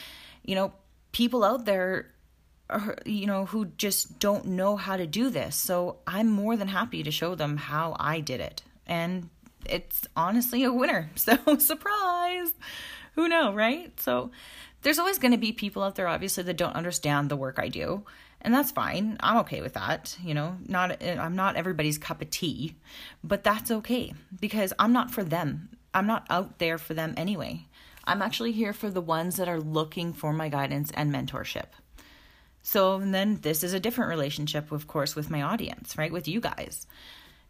you 0.44 0.54
know 0.54 0.72
people 1.12 1.44
out 1.44 1.64
there 1.64 2.10
are, 2.68 2.96
you 3.04 3.26
know 3.26 3.46
who 3.46 3.66
just 3.76 4.18
don't 4.18 4.46
know 4.46 4.76
how 4.76 4.96
to 4.96 5.06
do 5.06 5.30
this. 5.30 5.56
So 5.56 5.98
i'm 6.06 6.28
more 6.28 6.56
than 6.56 6.68
happy 6.68 7.02
to 7.02 7.10
show 7.10 7.34
them 7.34 7.56
how 7.56 7.96
i 7.98 8.20
did 8.20 8.40
it. 8.40 8.62
And 8.86 9.30
it's 9.64 10.06
honestly 10.16 10.64
a 10.64 10.72
winner. 10.72 11.10
So 11.16 11.36
surprise! 11.58 12.54
Who 13.14 13.28
know 13.28 13.52
right? 13.52 13.98
So 14.00 14.30
there's 14.82 14.98
always 14.98 15.18
going 15.18 15.32
to 15.32 15.38
be 15.38 15.52
people 15.52 15.82
out 15.82 15.96
there 15.96 16.06
obviously 16.06 16.44
that 16.44 16.56
don't 16.56 16.76
understand 16.76 17.28
the 17.28 17.36
work 17.36 17.58
i 17.58 17.68
do 17.68 18.04
and 18.46 18.54
that's 18.54 18.70
fine. 18.70 19.16
I'm 19.20 19.38
okay 19.38 19.60
with 19.60 19.74
that 19.74 20.16
you 20.22 20.32
know 20.32 20.56
not 20.66 21.02
i'm 21.02 21.36
not 21.36 21.56
everybody's 21.56 21.98
cup 21.98 22.22
of 22.22 22.30
tea 22.30 22.76
but 23.22 23.42
that's 23.44 23.70
okay 23.70 24.14
because 24.40 24.72
i'm 24.78 24.92
not 24.92 25.10
for 25.10 25.24
them. 25.24 25.68
I'm 25.92 26.06
not 26.06 26.26
out 26.30 26.58
there 26.58 26.78
for 26.78 26.94
them 26.94 27.14
anyway. 27.16 27.66
I'm 28.04 28.22
actually 28.22 28.52
here 28.52 28.72
for 28.72 28.88
the 28.88 29.00
ones 29.00 29.36
that 29.36 29.48
are 29.48 29.60
looking 29.60 30.12
for 30.12 30.32
my 30.32 30.48
guidance 30.48 30.92
and 30.92 31.12
mentorship. 31.12 31.68
So 32.62 32.98
then 32.98 33.38
this 33.40 33.64
is 33.64 33.72
a 33.72 33.80
different 33.80 34.10
relationship 34.10 34.70
of 34.70 34.86
course 34.86 35.16
with 35.16 35.28
my 35.28 35.42
audience 35.42 35.98
right 35.98 36.12
with 36.12 36.28
you 36.28 36.40
guys. 36.40 36.86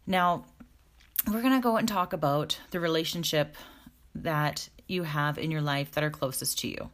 Now 0.07 0.45
we're 1.27 1.43
going 1.43 1.61
to 1.61 1.69
go 1.69 1.77
and 1.77 1.87
talk 1.87 2.13
about 2.13 2.59
the 2.71 2.79
relationship 2.79 3.55
that 4.15 4.67
you 4.87 5.03
have 5.03 5.37
in 5.37 5.51
your 5.51 5.61
life 5.61 5.91
that 5.91 6.03
are 6.03 6.09
closest 6.09 6.59
to 6.59 6.67
you 6.67 6.89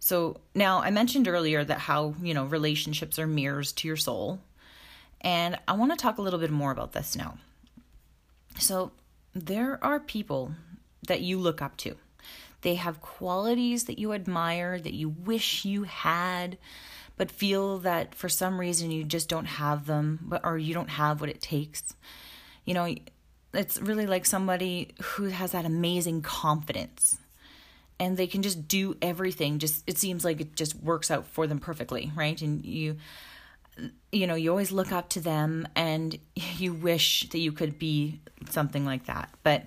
so 0.00 0.40
now 0.54 0.80
I 0.80 0.90
mentioned 0.90 1.28
earlier 1.28 1.62
that 1.62 1.78
how, 1.78 2.14
you 2.22 2.32
know, 2.32 2.46
relationships 2.46 3.18
are 3.18 3.26
mirrors 3.26 3.72
to 3.74 3.86
your 3.86 3.98
soul. 3.98 4.40
And 5.20 5.58
I 5.68 5.74
want 5.74 5.92
to 5.92 5.96
talk 5.96 6.16
a 6.16 6.22
little 6.22 6.40
bit 6.40 6.50
more 6.50 6.72
about 6.72 6.92
this 6.92 7.14
now. 7.14 7.36
So 8.58 8.92
there 9.34 9.78
are 9.84 10.00
people 10.00 10.52
that 11.06 11.20
you 11.20 11.38
look 11.38 11.60
up 11.60 11.76
to. 11.78 11.96
They 12.62 12.76
have 12.76 13.02
qualities 13.02 13.84
that 13.84 13.98
you 13.98 14.14
admire, 14.14 14.80
that 14.80 14.94
you 14.94 15.10
wish 15.10 15.66
you 15.66 15.84
had, 15.84 16.56
but 17.16 17.30
feel 17.30 17.78
that 17.80 18.14
for 18.14 18.30
some 18.30 18.58
reason 18.58 18.90
you 18.90 19.04
just 19.04 19.28
don't 19.28 19.46
have 19.46 19.86
them, 19.86 20.32
or 20.42 20.56
you 20.56 20.72
don't 20.72 20.90
have 20.90 21.20
what 21.20 21.30
it 21.30 21.42
takes. 21.42 21.94
You 22.64 22.72
know, 22.72 22.94
it's 23.52 23.78
really 23.80 24.06
like 24.06 24.24
somebody 24.24 24.94
who 25.02 25.24
has 25.24 25.52
that 25.52 25.66
amazing 25.66 26.22
confidence 26.22 27.18
and 28.00 28.16
they 28.16 28.26
can 28.26 28.42
just 28.42 28.66
do 28.66 28.96
everything. 29.02 29.58
Just 29.58 29.84
it 29.86 29.98
seems 29.98 30.24
like 30.24 30.40
it 30.40 30.56
just 30.56 30.74
works 30.74 31.10
out 31.10 31.26
for 31.26 31.46
them 31.46 31.60
perfectly 31.60 32.10
right? 32.16 32.40
And 32.40 32.64
you 32.64 32.96
you 34.10 34.26
know 34.26 34.34
you 34.34 34.50
always 34.50 34.72
look 34.72 34.90
up 34.90 35.08
to 35.10 35.20
them 35.20 35.68
and 35.76 36.18
you 36.34 36.72
wish 36.72 37.28
that 37.28 37.38
you 37.38 37.52
could 37.52 37.78
be 37.78 38.20
something 38.48 38.84
like 38.84 39.06
that. 39.06 39.30
But 39.44 39.66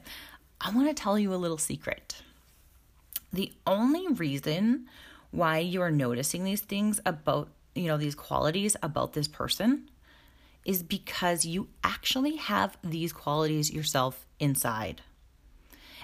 i 0.59 0.71
want 0.71 0.87
to 0.87 0.93
tell 0.93 1.17
you 1.17 1.33
a 1.33 1.35
little 1.35 1.57
secret. 1.57 2.21
The 3.31 3.51
only 3.65 4.07
reason 4.07 4.87
why 5.31 5.59
you 5.59 5.81
are 5.81 5.91
noticing 5.91 6.43
these 6.43 6.61
things 6.61 6.99
about 7.05 7.49
you 7.75 7.87
know 7.87 7.97
these 7.97 8.15
qualities 8.15 8.75
about 8.81 9.13
this 9.13 9.27
person 9.27 9.89
is 10.65 10.81
because 10.81 11.45
you 11.45 11.67
actually 11.83 12.37
have 12.37 12.77
these 12.83 13.11
qualities 13.11 13.71
yourself 13.71 14.25
inside. 14.39 15.01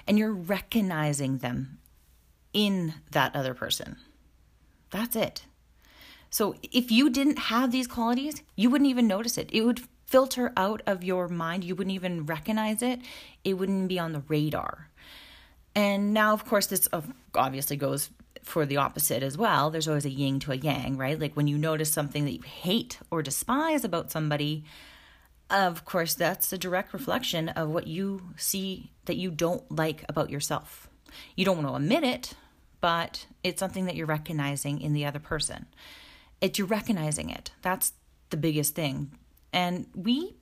And 0.06 0.18
you're 0.18 0.32
recognizing 0.32 1.38
them 1.38 1.78
in 2.52 2.94
that 3.12 3.34
other 3.34 3.54
person. 3.54 3.96
That's 4.90 5.16
it. 5.16 5.44
So 6.30 6.54
if 6.62 6.90
you 6.90 7.10
didn't 7.10 7.38
have 7.38 7.72
these 7.72 7.86
qualities, 7.86 8.42
you 8.56 8.70
wouldn't 8.70 8.90
even 8.90 9.06
notice 9.06 9.38
it. 9.38 9.50
It 9.52 9.62
would 9.62 9.80
filter 10.06 10.52
out 10.56 10.82
of 10.86 11.04
your 11.04 11.28
mind. 11.28 11.64
You 11.64 11.74
wouldn't 11.74 11.94
even 11.94 12.26
recognize 12.26 12.82
it. 12.82 13.00
It 13.44 13.54
wouldn't 13.54 13.88
be 13.88 13.98
on 13.98 14.12
the 14.12 14.22
radar. 14.28 14.88
And 15.74 16.12
now, 16.12 16.32
of 16.32 16.44
course, 16.44 16.66
this 16.66 16.88
obviously 17.34 17.76
goes 17.76 18.10
for 18.42 18.66
the 18.66 18.78
opposite 18.78 19.22
as 19.22 19.38
well. 19.38 19.70
There's 19.70 19.86
always 19.86 20.06
a 20.06 20.10
yin 20.10 20.40
to 20.40 20.52
a 20.52 20.56
yang, 20.56 20.96
right? 20.96 21.18
Like 21.18 21.36
when 21.36 21.46
you 21.46 21.56
notice 21.56 21.92
something 21.92 22.24
that 22.24 22.32
you 22.32 22.42
hate 22.42 22.98
or 23.10 23.22
despise 23.22 23.84
about 23.84 24.10
somebody, 24.10 24.64
of 25.48 25.84
course, 25.84 26.14
that's 26.14 26.52
a 26.52 26.58
direct 26.58 26.92
reflection 26.92 27.48
of 27.50 27.68
what 27.70 27.86
you 27.86 28.22
see 28.36 28.90
that 29.04 29.16
you 29.16 29.30
don't 29.30 29.70
like 29.70 30.04
about 30.08 30.30
yourself. 30.30 30.89
You 31.36 31.44
don't 31.44 31.62
want 31.62 31.68
to 31.68 31.74
admit 31.74 32.04
it, 32.04 32.34
but 32.80 33.26
it's 33.42 33.60
something 33.60 33.86
that 33.86 33.96
you're 33.96 34.06
recognizing 34.06 34.80
in 34.80 34.92
the 34.92 35.04
other 35.06 35.18
person. 35.18 35.66
It's 36.40 36.58
you're 36.58 36.66
recognizing 36.66 37.30
it. 37.30 37.52
That's 37.62 37.92
the 38.30 38.36
biggest 38.36 38.74
thing. 38.74 39.12
And 39.52 39.86
we 39.94 40.34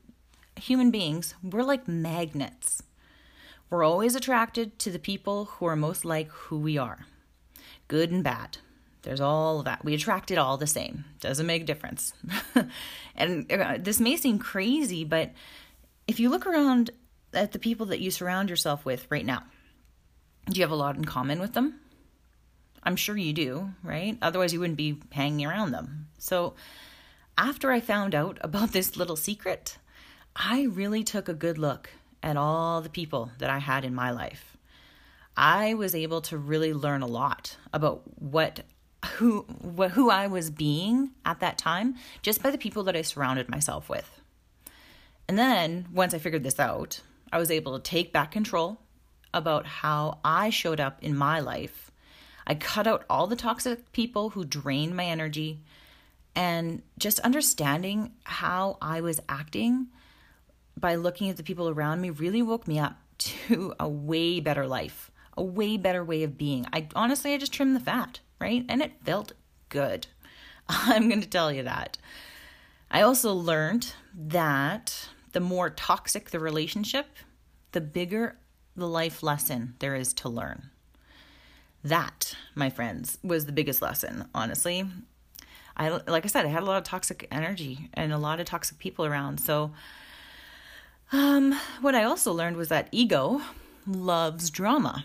human 0.59 0.91
beings, 0.91 1.35
we're 1.43 1.63
like 1.63 1.89
magnets. 1.89 2.83
We're 3.71 3.85
always 3.85 4.15
attracted 4.15 4.79
to 4.81 4.91
the 4.91 4.99
people 4.99 5.47
who 5.47 5.67
are 5.67 5.77
most 5.77 6.05
like 6.05 6.29
who 6.31 6.59
we 6.59 6.79
are. 6.79 7.07
Good 7.87 8.11
and 8.11 8.25
bad. 8.25 8.59
There's 9.03 9.21
all 9.21 9.61
of 9.61 9.65
that. 9.67 9.85
We 9.85 9.95
attract 9.95 10.31
it 10.31 10.39
all 10.39 10.57
the 10.57 10.67
same. 10.67 11.05
Doesn't 11.21 11.47
make 11.47 11.63
a 11.63 11.67
difference. 11.67 12.13
and 13.15 13.51
uh, 13.51 13.77
this 13.79 14.01
may 14.01 14.17
seem 14.17 14.39
crazy, 14.39 15.05
but 15.05 15.33
if 16.07 16.19
you 16.19 16.31
look 16.31 16.47
around 16.47 16.91
at 17.33 17.53
the 17.53 17.59
people 17.59 17.87
that 17.87 18.01
you 18.01 18.11
surround 18.11 18.51
yourself 18.51 18.85
with 18.85 19.07
right 19.11 19.25
now, 19.25 19.45
do 20.49 20.59
you 20.59 20.65
have 20.65 20.71
a 20.71 20.77
lot 20.77 20.97
in 20.97 21.05
common 21.05 21.41
with 21.41 21.53
them? 21.53 21.81
I'm 22.83 22.97
sure 22.97 23.17
you 23.17 23.33
do, 23.33 23.71
right? 23.83 24.17
Otherwise, 24.23 24.53
you 24.53 24.61
wouldn't 24.61 24.79
be 24.79 24.99
hanging 25.13 25.47
around 25.47 25.73
them. 25.73 26.09
So, 26.19 26.55
after 27.37 27.71
I 27.71 27.81
found 27.81 28.15
out 28.15 28.39
about 28.43 28.73
this 28.73 28.97
little 28.97 29.17
secret, 29.17 29.79
I 30.35 30.63
really 30.63 31.05
took 31.05 31.29
a 31.29 31.35
good 31.35 31.59
look 31.59 31.91
at 32.23 32.37
all 32.37 32.81
the 32.81 32.89
people 32.89 33.31
that 33.39 33.51
I 33.51 33.59
had 33.59 33.85
in 33.85 33.95
my 33.95 34.11
life. 34.11 34.57
I 35.37 35.75
was 35.75 35.95
able 35.95 36.21
to 36.23 36.39
really 36.39 36.73
learn 36.73 37.03
a 37.03 37.07
lot 37.07 37.57
about 37.73 38.03
what 38.21 38.65
who 39.15 39.43
who 39.43 40.11
I 40.11 40.27
was 40.27 40.51
being 40.51 41.13
at 41.25 41.39
that 41.41 41.59
time 41.59 41.95
just 42.23 42.43
by 42.43 42.51
the 42.51 42.59
people 42.59 42.83
that 42.85 42.97
I 42.97 43.03
surrounded 43.03 43.49
myself 43.49 43.89
with. 43.89 44.21
And 45.29 45.39
then 45.39 45.87
once 45.93 46.15
I 46.15 46.19
figured 46.19 46.43
this 46.43 46.59
out, 46.59 47.03
I 47.33 47.39
was 47.39 47.53
able 47.53 47.79
to 47.79 47.83
take 47.83 48.13
back 48.13 48.33
control 48.33 48.81
about 49.33 49.67
how 49.67 50.19
I 50.25 50.51
showed 50.51 50.81
up 50.81 51.03
in 51.03 51.17
my 51.17 51.41
life. 51.41 51.91
I 52.47 52.55
cut 52.55 52.87
out 52.87 53.05
all 53.11 53.27
the 53.27 53.37
toxic 53.37 53.93
people 53.93 54.31
who 54.31 54.45
drained 54.45 54.97
my 54.97 55.05
energy 55.05 55.61
and 56.35 56.83
just 56.99 57.21
understanding 57.21 58.13
how 58.25 58.79
I 58.81 59.01
was 59.01 59.21
acting 59.29 59.89
by 60.77 60.95
looking 60.95 61.29
at 61.29 61.37
the 61.37 61.43
people 61.43 61.69
around 61.69 62.01
me 62.01 62.11
really 62.11 62.43
woke 62.43 62.67
me 62.69 62.79
up 62.79 62.97
to 63.19 63.75
a 63.79 63.89
way 63.89 64.41
better 64.41 64.67
life, 64.67 65.11
a 65.37 65.43
way 65.43 65.77
better 65.77 66.05
way 66.05 66.23
of 66.23 66.39
being. 66.39 66.67
I 66.73 66.87
honestly, 66.95 67.35
I 67.35 67.39
just 67.39 67.53
trimmed 67.53 67.77
the 67.77 67.81
fat, 67.81 68.21
right? 68.41 68.65
And 68.69 68.81
it 68.81 68.93
felt 69.05 69.33
good. 69.69 70.07
I'm 70.69 71.09
going 71.09 71.21
to 71.21 71.29
tell 71.29 71.53
you 71.53 71.65
that. 71.65 71.99
I 72.91 73.03
also 73.03 73.35
learned 73.35 73.93
that 74.15 75.09
the 75.33 75.41
more 75.41 75.71
toxic 75.71 76.31
the 76.31 76.41
relationship, 76.41 77.07
the 77.73 77.81
bigger 77.81 78.39
the 78.79 78.89
life 78.89 79.23
lesson 79.23 79.75
there 79.79 79.95
is 79.95 80.13
to 80.15 80.29
learn. 80.29 80.71
That, 81.85 82.35
my 82.55 82.71
friends, 82.71 83.19
was 83.23 83.47
the 83.47 83.53
biggest 83.53 83.83
lesson, 83.83 84.29
honestly. 84.35 84.85
I 85.77 85.89
like 85.89 86.25
I 86.25 86.29
said, 86.29 86.45
I 86.45 86.49
had 86.49 86.63
a 86.63 86.67
lot 86.67 86.79
of 86.79 86.85
toxic 86.85 87.29
energy 87.31 87.89
and 87.95 88.13
a 88.13 88.19
lot 88.19 88.41
of 88.41 88.47
toxic 88.47 88.79
people 88.79 89.05
around. 89.05 89.39
So 89.39 89.73
um 91.13 91.59
what 91.81 91.95
I 91.95 92.05
also 92.05 92.33
learned 92.33 92.57
was 92.57 92.69
that 92.69 92.89
ego 92.91 93.41
loves 93.87 94.51
drama, 94.51 95.05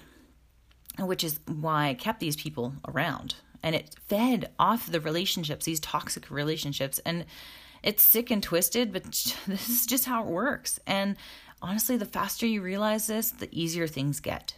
which 0.99 1.23
is 1.23 1.39
why 1.45 1.89
I 1.89 1.93
kept 1.93 2.19
these 2.19 2.35
people 2.35 2.73
around. 2.87 3.35
And 3.61 3.75
it 3.75 3.95
fed 4.07 4.51
off 4.59 4.91
the 4.91 4.99
relationships, 4.99 5.65
these 5.65 5.79
toxic 5.79 6.29
relationships. 6.29 6.99
And 7.05 7.25
it's 7.81 8.03
sick 8.03 8.31
and 8.31 8.41
twisted, 8.41 8.91
but 8.91 9.03
this 9.47 9.69
is 9.69 9.85
just 9.85 10.05
how 10.05 10.23
it 10.23 10.29
works. 10.29 10.79
And 10.87 11.15
honestly, 11.63 11.97
the 11.97 12.05
faster 12.05 12.45
you 12.45 12.61
realize 12.61 13.07
this, 13.07 13.31
the 13.31 13.49
easier 13.51 13.87
things 13.87 14.19
get. 14.19 14.55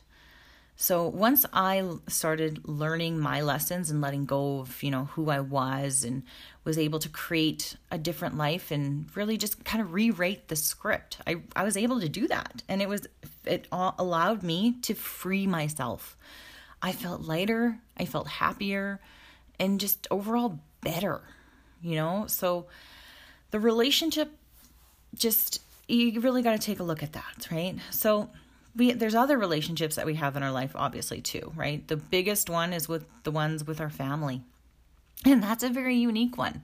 So 0.75 1.07
once 1.07 1.45
I 1.53 1.89
started 2.09 2.67
learning 2.67 3.17
my 3.17 3.39
lessons 3.41 3.89
and 3.89 4.01
letting 4.01 4.25
go 4.25 4.59
of, 4.59 4.83
you 4.83 4.91
know, 4.91 5.05
who 5.05 5.29
I 5.29 5.39
was 5.39 6.03
and 6.03 6.23
was 6.65 6.77
able 6.77 6.99
to 6.99 7.07
create 7.07 7.77
a 7.91 7.97
different 7.97 8.35
life 8.35 8.71
and 8.71 9.05
really 9.15 9.37
just 9.37 9.63
kind 9.63 9.81
of 9.81 9.93
rewrite 9.93 10.49
the 10.49 10.57
script. 10.57 11.19
I 11.25 11.37
I 11.55 11.63
was 11.63 11.77
able 11.77 12.01
to 12.01 12.09
do 12.09 12.27
that 12.27 12.63
and 12.67 12.81
it 12.81 12.89
was 12.89 13.07
it 13.45 13.69
allowed 13.71 14.43
me 14.43 14.75
to 14.81 14.93
free 14.95 15.47
myself. 15.47 16.17
I 16.81 16.91
felt 16.91 17.21
lighter, 17.21 17.79
I 17.95 18.03
felt 18.03 18.27
happier 18.27 18.99
and 19.57 19.79
just 19.79 20.07
overall 20.11 20.59
better. 20.81 21.21
you 21.81 21.95
know? 21.95 22.25
So 22.27 22.65
the 23.51 23.59
relationship 23.59 24.29
just 25.15 25.61
you 25.87 26.19
really 26.19 26.41
got 26.41 26.53
to 26.53 26.59
take 26.59 26.79
a 26.79 26.83
look 26.83 27.03
at 27.03 27.13
that, 27.13 27.47
right? 27.51 27.75
So 27.91 28.29
we 28.75 28.91
there's 28.91 29.15
other 29.15 29.37
relationships 29.37 29.95
that 29.95 30.05
we 30.05 30.15
have 30.15 30.35
in 30.35 30.43
our 30.43 30.51
life 30.51 30.71
obviously 30.75 31.21
too, 31.21 31.53
right? 31.55 31.87
The 31.87 31.97
biggest 31.97 32.49
one 32.49 32.73
is 32.73 32.89
with 32.89 33.05
the 33.23 33.31
ones 33.31 33.65
with 33.65 33.79
our 33.79 33.89
family. 33.89 34.41
And 35.25 35.41
that's 35.41 35.63
a 35.63 35.69
very 35.69 35.95
unique 35.95 36.37
one. 36.37 36.61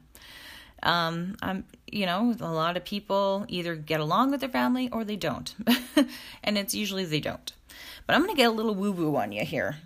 Um, 0.83 1.35
I'm, 1.41 1.65
you 1.91 2.05
know, 2.05 2.35
a 2.39 2.51
lot 2.51 2.75
of 2.75 2.83
people 2.83 3.45
either 3.47 3.75
get 3.75 3.99
along 3.99 4.31
with 4.31 4.39
their 4.39 4.49
family 4.49 4.89
or 4.91 5.03
they 5.03 5.15
don't. 5.15 5.53
and 6.43 6.57
it's 6.57 6.73
usually 6.73 7.05
they 7.05 7.19
don't. 7.19 7.53
But 8.05 8.15
I'm 8.15 8.21
going 8.21 8.35
to 8.35 8.37
get 8.37 8.49
a 8.49 8.53
little 8.53 8.75
woo 8.75 8.91
woo 8.91 9.15
on 9.15 9.31
you 9.31 9.45
here. 9.45 9.77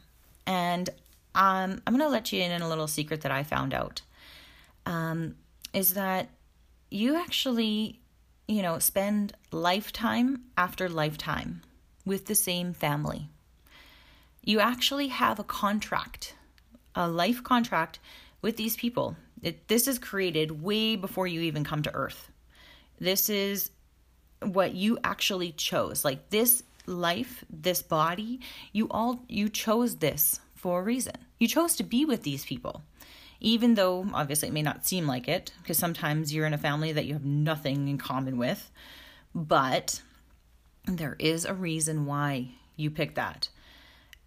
And 0.47 0.89
um, 1.35 1.81
I'm 1.85 1.93
going 1.93 1.99
to 1.99 2.07
let 2.07 2.31
you 2.31 2.41
in 2.41 2.51
on 2.51 2.61
a 2.61 2.69
little 2.69 2.87
secret 2.87 3.21
that 3.21 3.31
I 3.31 3.43
found 3.43 3.73
out. 3.73 4.01
Um, 4.85 5.35
is 5.73 5.95
that 5.95 6.29
you 6.89 7.15
actually, 7.15 7.99
you 8.47 8.61
know, 8.61 8.79
spend 8.79 9.33
lifetime 9.51 10.41
after 10.57 10.87
lifetime 10.87 11.61
with 12.05 12.25
the 12.25 12.35
same 12.35 12.73
family. 12.73 13.29
You 14.43 14.59
actually 14.59 15.07
have 15.07 15.39
a 15.39 15.43
contract, 15.43 16.35
a 16.93 17.07
life 17.07 17.43
contract 17.43 17.99
with 18.41 18.57
these 18.57 18.75
people. 18.75 19.15
It, 19.41 19.67
this 19.67 19.87
is 19.87 19.97
created 19.97 20.63
way 20.63 20.95
before 20.95 21.27
you 21.27 21.41
even 21.41 21.63
come 21.63 21.81
to 21.83 21.95
Earth. 21.95 22.31
This 22.99 23.29
is 23.29 23.71
what 24.41 24.75
you 24.75 24.99
actually 25.03 25.51
chose. 25.51 26.05
Like 26.05 26.29
this 26.29 26.63
life, 26.85 27.43
this 27.49 27.81
body, 27.81 28.39
you 28.71 28.87
all 28.91 29.23
you 29.27 29.49
chose 29.49 29.95
this 29.97 30.39
for 30.53 30.79
a 30.79 30.83
reason. 30.83 31.15
You 31.39 31.47
chose 31.47 31.75
to 31.77 31.83
be 31.83 32.05
with 32.05 32.23
these 32.23 32.45
people. 32.45 32.83
Even 33.39 33.75
though 33.75 34.07
obviously 34.13 34.47
it 34.47 34.53
may 34.53 34.61
not 34.61 34.85
seem 34.85 35.05
like 35.05 35.27
it 35.27 35.51
because 35.61 35.77
sometimes 35.77 36.33
you're 36.33 36.45
in 36.45 36.53
a 36.53 36.57
family 36.57 36.91
that 36.91 37.05
you 37.05 37.13
have 37.13 37.25
nothing 37.25 37.87
in 37.87 37.97
common 37.97 38.37
with, 38.37 38.71
but 39.33 40.01
there 40.85 41.15
is 41.19 41.45
a 41.45 41.53
reason 41.53 42.05
why 42.05 42.49
you 42.75 42.89
pick 42.89 43.15
that. 43.15 43.49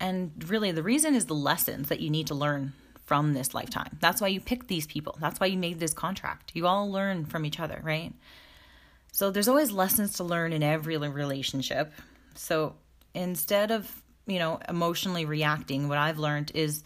And 0.01 0.33
really 0.49 0.73
the 0.73 0.83
reason 0.83 1.15
is 1.15 1.27
the 1.27 1.35
lessons 1.35 1.89
that 1.89 2.01
you 2.01 2.11
need 2.11 2.29
to 2.29 2.35
learn 2.35 2.73
from 3.07 3.33
this 3.33 3.55
lifetime. 3.55 3.97
That's 4.01 4.21
why 4.21 4.29
you 4.29 4.41
picked 4.41 4.69
these 4.69 4.87
people. 4.87 5.17
That's 5.19 5.41
why 5.41 5.47
you 5.47 5.57
made 5.57 5.81
this 5.81 5.95
contract. 5.95 6.53
You 6.55 6.67
all 6.67 6.91
learn 6.93 7.25
from 7.25 7.47
each 7.47 7.59
other, 7.59 7.81
right? 7.83 8.13
So 9.13 9.31
there's 9.31 9.49
always 9.49 9.73
lessons 9.73 10.13
to 10.15 10.25
learn 10.25 10.53
in 10.53 10.63
every 10.63 10.99
relationship. 10.99 11.93
So 12.35 12.75
instead 13.15 13.71
of, 13.71 14.03
you 14.27 14.39
know, 14.39 14.61
emotionally 14.69 15.25
reacting, 15.25 15.89
what 15.89 15.97
I've 15.97 16.19
learned 16.19 16.53
is 16.55 16.85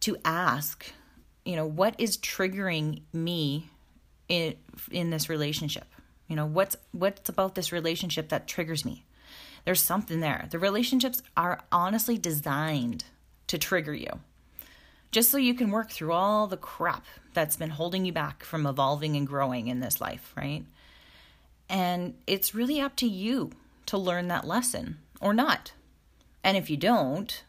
to 0.00 0.16
ask, 0.24 0.90
you 1.44 1.56
know, 1.56 1.66
what 1.66 1.94
is 1.98 2.16
triggering 2.18 3.02
me 3.12 3.70
in 4.28 4.56
in 4.90 5.10
this 5.10 5.28
relationship? 5.28 5.86
You 6.28 6.36
know, 6.36 6.46
what's 6.46 6.76
what's 6.92 7.28
about 7.28 7.54
this 7.54 7.72
relationship 7.72 8.28
that 8.28 8.46
triggers 8.46 8.84
me? 8.84 9.04
There's 9.64 9.82
something 9.82 10.20
there. 10.20 10.48
The 10.50 10.58
relationships 10.58 11.22
are 11.36 11.60
honestly 11.70 12.16
designed 12.16 13.04
to 13.48 13.58
trigger 13.58 13.94
you 13.94 14.20
just 15.10 15.30
so 15.30 15.38
you 15.38 15.54
can 15.54 15.70
work 15.70 15.90
through 15.90 16.12
all 16.12 16.46
the 16.46 16.56
crap 16.56 17.04
that's 17.34 17.56
been 17.56 17.70
holding 17.70 18.04
you 18.04 18.12
back 18.12 18.44
from 18.44 18.66
evolving 18.66 19.16
and 19.16 19.26
growing 19.26 19.66
in 19.66 19.80
this 19.80 20.00
life, 20.00 20.32
right? 20.36 20.64
And 21.68 22.14
it's 22.26 22.54
really 22.54 22.80
up 22.80 22.96
to 22.96 23.06
you 23.06 23.50
to 23.86 23.98
learn 23.98 24.28
that 24.28 24.46
lesson 24.46 24.98
or 25.20 25.34
not. 25.34 25.72
And 26.42 26.56
if 26.56 26.70
you 26.70 26.76
don't, 26.76 27.42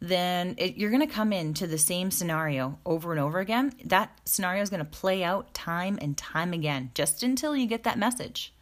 then 0.00 0.54
it, 0.56 0.76
you're 0.76 0.90
going 0.90 1.06
to 1.06 1.12
come 1.12 1.32
into 1.32 1.66
the 1.66 1.78
same 1.78 2.10
scenario 2.10 2.78
over 2.86 3.12
and 3.12 3.20
over 3.20 3.38
again. 3.38 3.72
That 3.84 4.18
scenario 4.24 4.62
is 4.62 4.70
going 4.70 4.84
to 4.84 4.90
play 4.90 5.22
out 5.22 5.52
time 5.52 5.98
and 6.00 6.16
time 6.16 6.52
again, 6.52 6.90
just 6.94 7.22
until 7.22 7.54
you 7.54 7.66
get 7.66 7.84
that 7.84 7.98
message. 7.98 8.52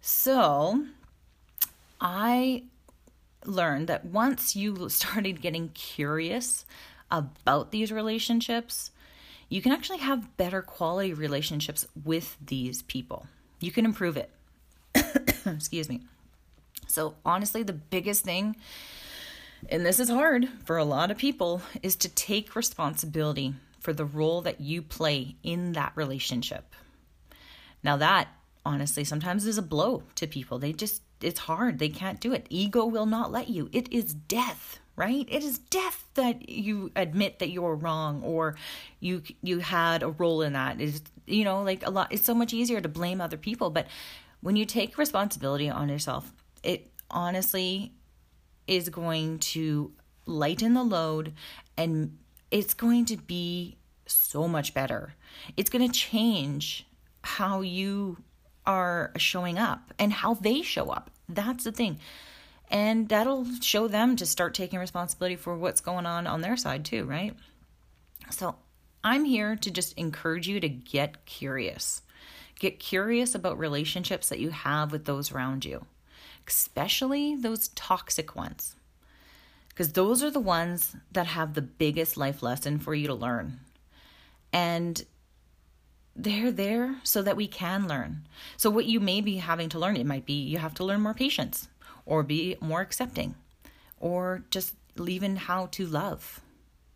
So, 0.00 0.86
I 2.00 2.64
learned 3.44 3.88
that 3.88 4.04
once 4.04 4.54
you 4.54 4.88
started 4.88 5.40
getting 5.40 5.70
curious 5.70 6.64
about 7.10 7.70
these 7.72 7.90
relationships, 7.90 8.90
you 9.48 9.60
can 9.60 9.72
actually 9.72 9.98
have 9.98 10.36
better 10.36 10.62
quality 10.62 11.12
relationships 11.12 11.86
with 12.04 12.36
these 12.44 12.82
people. 12.82 13.26
You 13.60 13.72
can 13.72 13.84
improve 13.84 14.16
it. 14.16 14.30
Excuse 15.46 15.88
me. 15.88 16.02
So, 16.86 17.14
honestly, 17.24 17.62
the 17.62 17.72
biggest 17.72 18.24
thing, 18.24 18.56
and 19.70 19.84
this 19.84 20.00
is 20.00 20.08
hard 20.08 20.48
for 20.64 20.76
a 20.76 20.84
lot 20.84 21.10
of 21.10 21.18
people, 21.18 21.62
is 21.82 21.96
to 21.96 22.08
take 22.08 22.56
responsibility 22.56 23.54
for 23.80 23.92
the 23.92 24.04
role 24.04 24.40
that 24.42 24.60
you 24.60 24.82
play 24.82 25.36
in 25.42 25.72
that 25.72 25.92
relationship. 25.94 26.74
Now, 27.82 27.96
that 27.98 28.28
honestly 28.64 29.04
sometimes 29.04 29.46
is 29.46 29.58
a 29.58 29.62
blow 29.62 30.02
to 30.14 30.26
people. 30.26 30.58
They 30.58 30.72
just, 30.72 31.02
it's 31.20 31.40
hard. 31.40 31.78
They 31.78 31.90
can't 31.90 32.20
do 32.20 32.32
it. 32.32 32.46
Ego 32.48 32.86
will 32.86 33.06
not 33.06 33.30
let 33.30 33.48
you. 33.48 33.68
It 33.72 33.92
is 33.92 34.14
death 34.14 34.80
right 34.96 35.26
it 35.30 35.42
is 35.42 35.58
death 35.58 36.04
that 36.14 36.48
you 36.48 36.90
admit 36.94 37.38
that 37.40 37.50
you're 37.50 37.74
wrong 37.74 38.22
or 38.22 38.56
you 39.00 39.22
you 39.42 39.58
had 39.58 40.02
a 40.02 40.10
role 40.10 40.42
in 40.42 40.52
that 40.52 40.80
is 40.80 41.02
you 41.26 41.44
know 41.44 41.62
like 41.62 41.84
a 41.86 41.90
lot 41.90 42.12
it's 42.12 42.24
so 42.24 42.34
much 42.34 42.52
easier 42.52 42.80
to 42.80 42.88
blame 42.88 43.20
other 43.20 43.36
people 43.36 43.70
but 43.70 43.86
when 44.40 44.56
you 44.56 44.64
take 44.64 44.96
responsibility 44.96 45.68
on 45.68 45.88
yourself 45.88 46.32
it 46.62 46.90
honestly 47.10 47.92
is 48.66 48.88
going 48.88 49.38
to 49.38 49.92
lighten 50.26 50.74
the 50.74 50.82
load 50.82 51.32
and 51.76 52.16
it's 52.50 52.74
going 52.74 53.04
to 53.04 53.16
be 53.16 53.76
so 54.06 54.46
much 54.48 54.74
better 54.74 55.14
it's 55.56 55.70
going 55.70 55.86
to 55.86 55.92
change 55.92 56.86
how 57.22 57.60
you 57.60 58.16
are 58.66 59.12
showing 59.16 59.58
up 59.58 59.92
and 59.98 60.12
how 60.12 60.34
they 60.34 60.62
show 60.62 60.90
up 60.90 61.10
that's 61.28 61.64
the 61.64 61.72
thing 61.72 61.98
and 62.70 63.08
that'll 63.08 63.46
show 63.60 63.88
them 63.88 64.16
to 64.16 64.26
start 64.26 64.54
taking 64.54 64.78
responsibility 64.78 65.36
for 65.36 65.56
what's 65.56 65.80
going 65.80 66.06
on 66.06 66.26
on 66.26 66.40
their 66.40 66.56
side 66.56 66.84
too, 66.84 67.04
right? 67.04 67.34
So 68.30 68.56
I'm 69.02 69.24
here 69.24 69.56
to 69.56 69.70
just 69.70 69.96
encourage 69.98 70.48
you 70.48 70.60
to 70.60 70.68
get 70.68 71.26
curious. 71.26 72.02
Get 72.58 72.78
curious 72.78 73.34
about 73.34 73.58
relationships 73.58 74.28
that 74.28 74.38
you 74.38 74.50
have 74.50 74.92
with 74.92 75.04
those 75.04 75.32
around 75.32 75.64
you, 75.64 75.84
especially 76.46 77.36
those 77.36 77.68
toxic 77.68 78.34
ones. 78.34 78.76
Because 79.68 79.92
those 79.92 80.22
are 80.22 80.30
the 80.30 80.40
ones 80.40 80.94
that 81.12 81.26
have 81.26 81.54
the 81.54 81.62
biggest 81.62 82.16
life 82.16 82.42
lesson 82.42 82.78
for 82.78 82.94
you 82.94 83.08
to 83.08 83.14
learn. 83.14 83.60
And 84.52 85.04
they're 86.14 86.52
there 86.52 86.96
so 87.02 87.22
that 87.22 87.36
we 87.36 87.48
can 87.48 87.88
learn. 87.88 88.22
So, 88.56 88.70
what 88.70 88.86
you 88.86 89.00
may 89.00 89.20
be 89.20 89.36
having 89.36 89.68
to 89.70 89.78
learn, 89.78 89.96
it 89.96 90.06
might 90.06 90.26
be 90.26 90.34
you 90.34 90.58
have 90.58 90.74
to 90.74 90.84
learn 90.84 91.00
more 91.00 91.14
patience 91.14 91.68
or 92.06 92.22
be 92.22 92.56
more 92.60 92.80
accepting 92.80 93.34
or 93.98 94.44
just 94.50 94.74
even 95.04 95.36
how 95.36 95.66
to 95.66 95.86
love, 95.86 96.40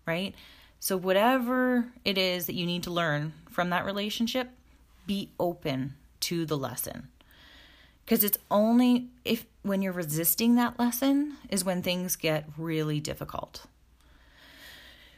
right? 0.07 0.35
So, 0.79 0.97
whatever 0.97 1.87
it 2.05 2.17
is 2.17 2.47
that 2.47 2.55
you 2.55 2.67
need 2.67 2.85
to 2.85 2.91
learn 2.91 3.33
from 3.51 3.71
that 3.71 3.85
relationship, 3.85 4.51
be 5.07 5.31
open 5.41 5.95
to 6.21 6.47
the 6.47 6.57
lesson. 6.57 7.09
Because 8.09 8.25
it's 8.25 8.39
only 8.51 9.11
if 9.27 9.45
when 9.61 9.83
you're 9.83 9.93
resisting 9.93 10.55
that 10.55 10.79
lesson 10.79 11.37
is 11.51 11.63
when 11.63 11.83
things 11.83 12.17
get 12.17 12.49
really 12.57 13.01
difficult. 13.01 13.67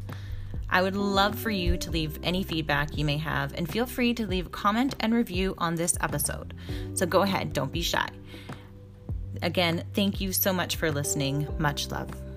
I 0.69 0.81
would 0.81 0.95
love 0.95 1.37
for 1.37 1.49
you 1.49 1.77
to 1.77 1.91
leave 1.91 2.19
any 2.23 2.43
feedback 2.43 2.97
you 2.97 3.05
may 3.05 3.17
have 3.17 3.53
and 3.55 3.69
feel 3.69 3.85
free 3.85 4.13
to 4.15 4.27
leave 4.27 4.47
a 4.47 4.49
comment 4.49 4.95
and 4.99 5.13
review 5.13 5.55
on 5.57 5.75
this 5.75 5.97
episode. 6.01 6.53
So 6.93 7.05
go 7.05 7.21
ahead, 7.21 7.53
don't 7.53 7.71
be 7.71 7.81
shy. 7.81 8.09
Again, 9.41 9.83
thank 9.93 10.21
you 10.21 10.31
so 10.31 10.51
much 10.53 10.75
for 10.75 10.91
listening. 10.91 11.47
Much 11.57 11.89
love. 11.89 12.28